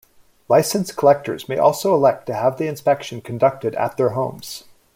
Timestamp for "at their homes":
3.75-4.63